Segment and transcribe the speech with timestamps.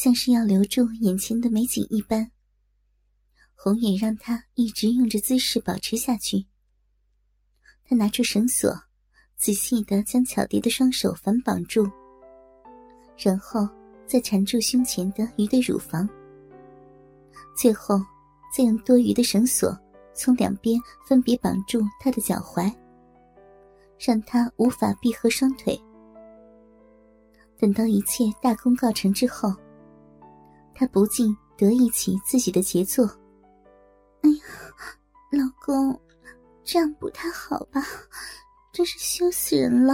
[0.00, 2.30] 像是要留住眼前的美景一般。
[3.56, 6.46] 红远让他一直用着姿势保持下去。
[7.84, 8.72] 他拿出绳索，
[9.36, 11.90] 仔细的将巧蝶的双手反绑住，
[13.16, 13.68] 然后
[14.06, 16.08] 再缠住胸前的鱼的乳房，
[17.56, 18.00] 最后
[18.56, 19.76] 再用多余的绳索
[20.14, 22.72] 从两边分别绑住他的脚踝，
[23.98, 25.76] 让他无法闭合双腿。
[27.58, 29.52] 等到一切大功告成之后，
[30.78, 33.04] 他不禁得意起自己的杰作。
[34.22, 34.44] 哎呀，
[35.32, 36.00] 老公，
[36.62, 37.82] 这样不太好吧？
[38.72, 39.92] 真是羞死人了！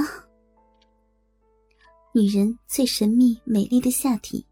[2.12, 4.47] 女人最神秘美丽的下体，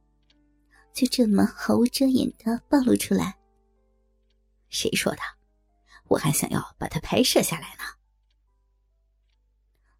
[0.94, 3.36] 就这么毫无遮掩的暴露出来。
[4.70, 5.18] 谁说的？
[6.08, 7.84] 我还想要把它拍摄下来呢。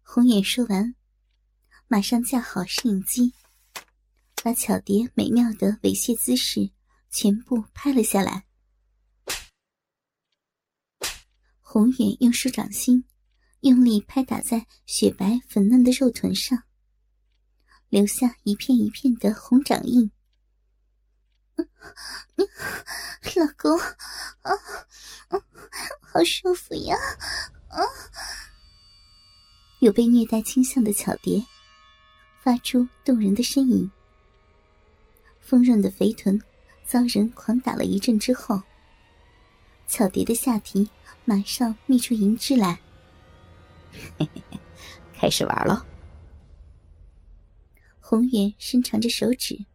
[0.01, 0.95] 红眼说完。
[1.87, 3.31] 马上架好摄影机，
[4.43, 6.69] 把巧蝶美妙的猥亵姿势
[7.09, 8.45] 全部拍了下来。
[11.61, 13.05] 宏远用手掌心
[13.61, 16.61] 用力拍打在雪白粉嫩的肉臀上，
[17.87, 20.11] 留下一片一片的红掌印。
[21.55, 24.51] 老公，啊，
[26.01, 26.97] 好舒服呀！
[27.69, 27.79] 啊，
[29.79, 31.41] 有被虐待倾向的巧蝶。
[32.43, 33.89] 发出动人的呻吟，
[35.43, 36.41] 丰润的肥臀
[36.85, 38.63] 遭人狂打了一阵之后，
[39.87, 40.89] 巧蝶的下体
[41.25, 42.79] 马上泌出银汁来。
[44.17, 44.59] 嘿嘿嘿，
[45.13, 45.85] 开始玩了。
[47.99, 49.65] 红远伸长着手指，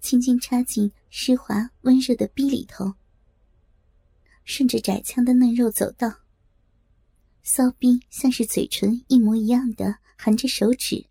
[0.00, 2.94] 轻轻插进湿滑温热的逼里头，
[4.44, 6.12] 顺着窄腔的嫩肉走道，
[7.42, 11.06] 骚逼像是嘴唇一模一样的含着手指。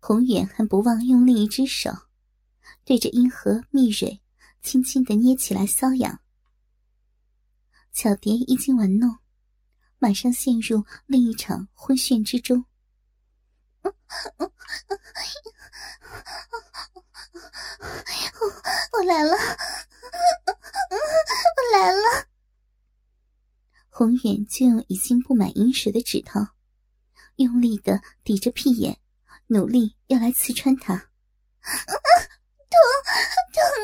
[0.00, 1.90] 宏远还不忘用另一只手，
[2.84, 4.20] 对着阴核蜜蕊
[4.62, 6.20] 轻轻的捏起来搔痒。
[7.92, 9.18] 巧蝶一经玩弄，
[9.98, 12.64] 马上陷入另一场昏眩之中。
[18.92, 19.32] 我来了，
[21.56, 22.28] 我来了！
[23.88, 26.40] 宏远就用已经布满银水的指头，
[27.36, 28.98] 用力的抵着屁眼。
[29.46, 31.10] 努力要来刺穿他，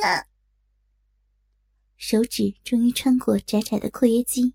[0.02, 0.26] 啊！
[1.96, 4.54] 手指终于穿过窄窄的括约肌，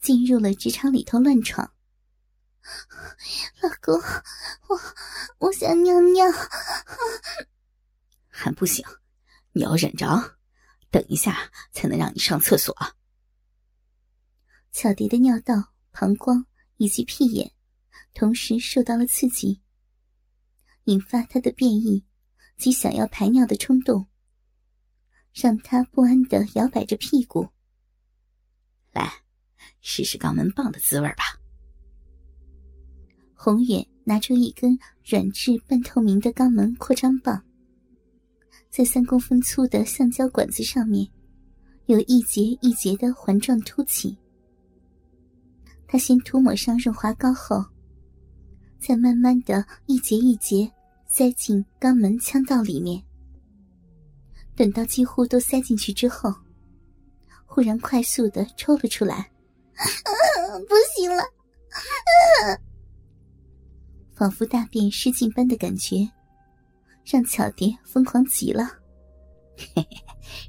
[0.00, 1.72] 进入了直肠里头乱闯。
[3.62, 3.94] 老公，
[4.68, 4.80] 我
[5.38, 6.24] 我想尿尿，
[8.28, 8.84] 还不行，
[9.52, 10.38] 你要忍着，
[10.90, 12.76] 等一下才能让你上厕所。
[14.72, 16.44] 巧蝶的尿道、膀胱
[16.76, 17.52] 以及屁眼
[18.12, 19.62] 同时受到了刺激。
[20.84, 22.04] 引发他的变异
[22.56, 24.09] 及想要排尿的冲动，
[25.32, 27.48] 让他不安的摇摆着屁股。
[28.92, 29.10] 来，
[29.80, 31.38] 试试肛门棒的滋味吧。
[33.34, 37.42] 宏远拿出一根软质半透明的肛门扩张棒，
[38.68, 41.08] 在三公分粗的橡胶管子上面，
[41.86, 44.18] 有一节一节的环状凸起。
[45.86, 47.64] 他先涂抹上润滑膏后。
[48.78, 50.72] 再慢慢的一节一节
[51.06, 53.04] 塞进肛门腔道里面，
[54.60, 56.30] 等到几乎都塞进去之后，
[57.46, 59.32] 忽然快速的抽了出来，
[60.68, 61.24] 不行了，
[64.14, 66.06] 仿佛大便失禁般的感觉，
[67.06, 68.64] 让巧蝶疯狂极了，
[69.56, 69.86] 嘿嘿，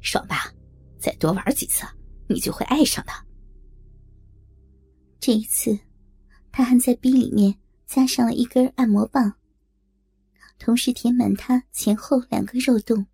[0.02, 0.54] 爽吧？
[1.00, 1.86] 再多玩几次，
[2.28, 3.14] 你就会爱上的。
[5.22, 5.80] 这一次，
[6.52, 7.56] 他还在逼里面。
[7.88, 9.34] 加上了一根按摩棒，
[10.60, 13.06] 同时填满他前后两个肉洞，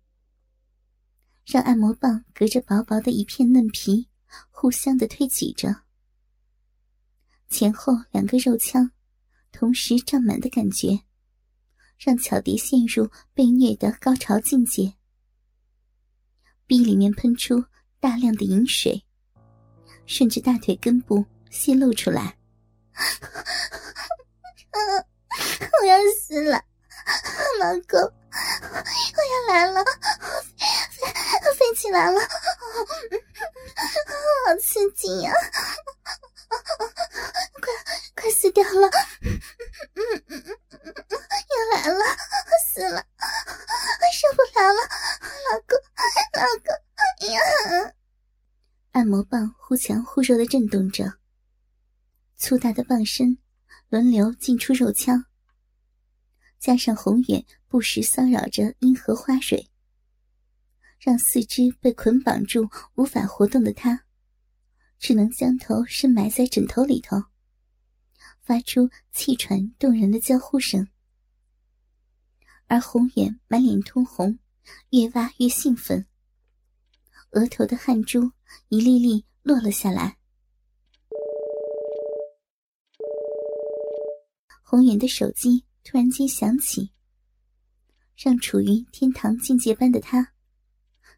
[1.50, 4.06] 让按摩棒隔着薄薄的一片嫩皮，
[4.50, 5.74] 互相的推挤着。
[7.48, 8.90] 前后两个肉腔
[9.50, 11.04] 同时胀满的感觉，
[11.96, 14.92] 让巧蝶陷入被虐的高潮境界。
[16.66, 17.64] 壁里面喷出
[17.98, 19.02] 大量的饮水，
[20.04, 22.36] 顺着大腿根部泄露出来。
[25.80, 26.62] 我要死了，
[27.58, 27.98] 老公，
[45.50, 45.78] 老公，
[46.34, 47.94] 老公呀！
[48.90, 51.18] 按摩棒忽强忽弱的震动着，
[52.36, 53.38] 粗大的棒身。
[53.90, 55.24] 轮流进出肉腔，
[56.58, 59.70] 加上宏远不时骚扰着阴核花蕊，
[60.98, 64.04] 让四肢被捆绑住无法活动的他，
[64.98, 67.16] 只能将头深埋在枕头里头，
[68.42, 70.86] 发出气喘动人的娇呼声。
[72.66, 74.38] 而红远满脸通红，
[74.90, 76.06] 越挖越兴奋，
[77.30, 78.32] 额头的汗珠
[78.68, 80.16] 一粒粒落了下来。
[84.62, 86.92] 红远的手机突然间响起，
[88.16, 90.34] 让处于天堂境界般的他，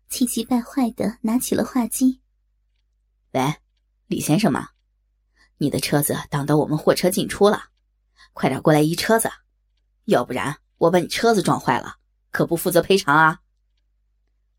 [0.08, 2.20] 气急败坏的拿起了话机
[3.32, 3.54] ：“喂，
[4.06, 4.68] 李先生吗？
[5.58, 7.70] 你的车子挡到我们货车进出了，
[8.32, 9.28] 快点过来移车子，
[10.04, 11.96] 要不然我把你车子撞坏了，
[12.30, 13.40] 可不负责赔偿啊！”“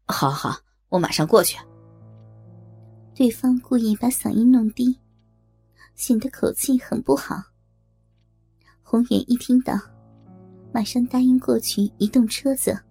[0.07, 0.59] 好好，
[0.89, 1.57] 我马上过去。”
[3.15, 4.99] 对方故意把嗓音弄低，
[5.95, 7.43] 显得口气很不好。
[8.81, 9.79] 红远一听到，
[10.73, 12.83] 马上答应过去移动车子。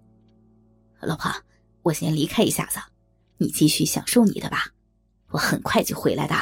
[1.01, 1.31] 老婆，
[1.83, 2.79] 我先离开一下子，
[3.39, 4.67] 你继续享受你的吧，
[5.29, 6.35] 我很快就回来的。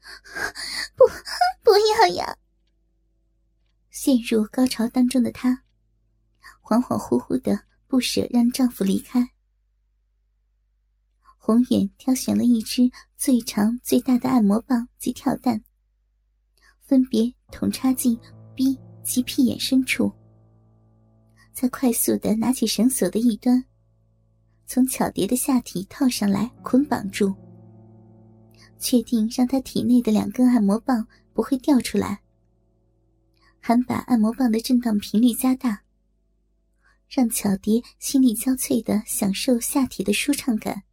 [0.96, 1.04] 不，
[1.62, 2.36] 不要呀！
[3.90, 5.62] 陷入高潮当中的他，
[6.68, 9.30] 恍恍惚惚的不舍让丈夫离开。
[11.38, 15.64] 红眼挑选了一支最长最大的按摩棒及跳蛋。
[16.82, 18.18] 分别捅插进
[18.54, 20.12] B 及屁眼深处，
[21.54, 23.64] 再快速的拿起绳索的一端，
[24.66, 27.34] 从巧蝶的下体套上来捆绑住，
[28.78, 32.20] 确定让她体内的两根按摩棒不会掉出来，
[33.58, 35.82] 还把按摩棒的震荡频率加大，
[37.08, 40.84] 让巧蝶心力交瘁的享受下体的舒畅感。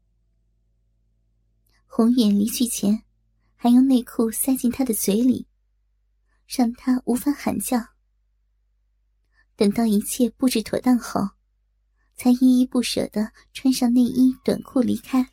[1.85, 3.03] 红远离去前，
[3.55, 5.47] 还用内裤塞进他的嘴里。
[6.47, 7.79] 让他无法喊叫。
[9.55, 11.29] 等到一切布置妥当后，
[12.15, 15.27] 才依依不舍的穿上内衣短裤离开，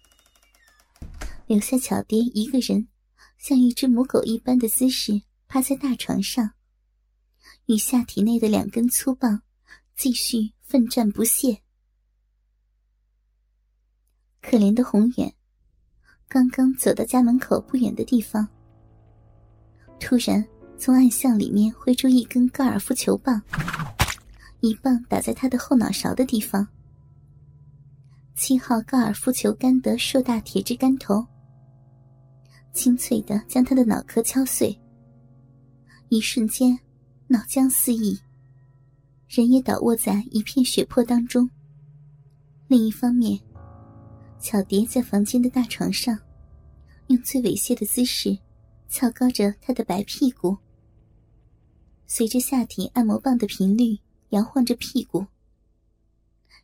[1.46, 2.88] 留下巧蝶一个人，
[3.37, 6.52] 像一只母狗一般的姿势趴在大床上，
[7.67, 9.43] 与下体内的两根粗棒
[9.97, 11.62] 继续奋战不懈。
[14.41, 15.35] 可怜的宏远，
[16.29, 18.49] 刚刚走到家门口不远的地方，
[20.00, 20.47] 突然。
[20.79, 23.41] 从暗巷里面挥出一根高尔夫球棒，
[24.59, 26.67] 一棒打在他的后脑勺的地方。
[28.35, 31.25] 七号高尔夫球杆的硕大铁质杆头，
[32.73, 34.77] 清脆的将他的脑壳敲碎。
[36.09, 36.77] 一瞬间，
[37.29, 38.19] 脑浆四溢，
[39.34, 41.49] 人也倒卧在一片血泊当中。
[42.69, 43.40] 另一方面，
[44.38, 46.19] 巧蝶在房间的大床上，
[47.06, 48.37] 用最猥亵的姿势，
[48.90, 50.55] 翘高着他的白屁股。
[52.06, 53.99] 随着下体按摩棒的频率
[54.29, 55.26] 摇晃着屁股，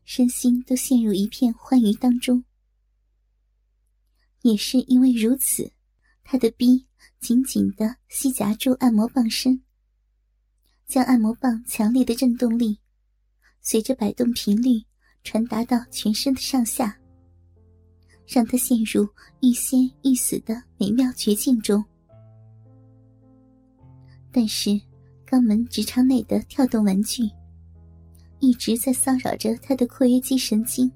[0.04, 2.44] 身心都陷入一片欢愉当中。
[4.42, 5.72] 也是因为如此，
[6.22, 6.86] 他的逼
[7.18, 9.62] 紧紧的吸夹住按摩棒身，
[10.88, 12.76] 将按摩棒强烈的震动力
[13.60, 14.82] 随着摆动频率
[15.22, 16.98] 传达到全身的上下，
[18.26, 19.08] 让他陷入
[19.40, 21.84] 欲仙欲死的美妙绝境中。
[24.32, 24.80] 但是。
[25.30, 27.28] 肛门直肠内的跳动玩具，
[28.40, 30.90] 一直在骚扰着他的括约肌神经，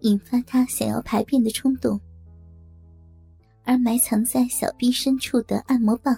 [0.00, 1.98] 引发他想要排便的冲动。
[3.64, 6.14] 而埋藏在小臂深处的按摩棒，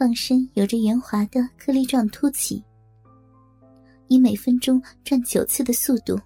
[0.00, 2.64] 棒身有着圆滑的颗粒状凸起，
[4.08, 6.18] 以每分钟转九次的速度，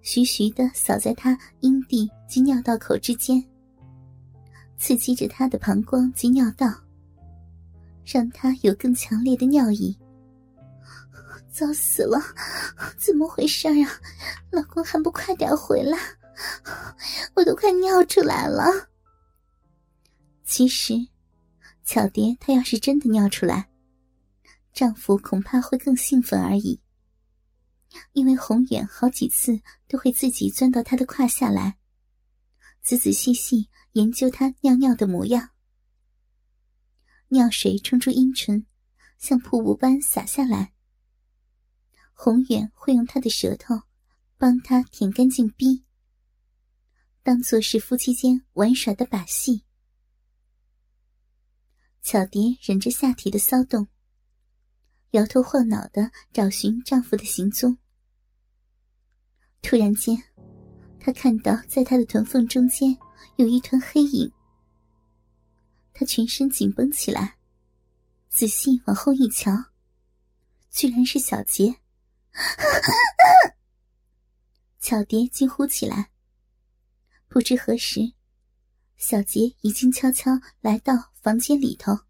[0.00, 3.44] 徐徐的扫在他阴蒂及尿道口之间，
[4.78, 6.72] 刺激着他的膀胱及尿道。
[8.02, 9.94] 让他有更强烈的尿意。
[11.50, 12.18] 糟死了，
[12.96, 13.90] 怎么回事啊？
[14.50, 15.98] 老公还不快点回来，
[17.34, 18.64] 我都快尿出来了。
[20.44, 20.94] 其实，
[21.90, 23.68] 巧蝶她要是真的尿出来，
[24.72, 26.80] 丈夫恐怕会更兴奋而已。
[28.12, 31.78] 因为宏远好几次都会自己钻到她的胯下来，
[32.80, 35.50] 仔仔细细研究她尿尿的模样。
[37.30, 38.64] 尿水冲出阴唇，
[39.18, 40.72] 像瀑布般洒下来。
[42.12, 43.74] 宏远会用他的舌头
[44.38, 45.84] 帮他舔干净逼，
[47.24, 49.64] 当做是夫妻间玩耍的把戏。
[52.02, 53.86] 巧蝶忍着下体的骚动，
[55.10, 57.76] 摇头晃脑的找寻丈夫的行踪。
[59.62, 60.16] 突然间，
[60.98, 62.96] 她看到在他的臀缝中间
[63.36, 64.32] 有一团黑影。
[65.92, 67.36] 他全身紧绷起来，
[68.30, 69.52] 仔细往后一瞧，
[70.70, 71.76] 居然是小杰。
[74.78, 76.10] 巧蝶惊呼起来。
[77.28, 78.00] 不知何时，
[79.00, 80.30] 小杰已经悄悄
[80.60, 80.92] 来到
[81.22, 82.00] 房间里头。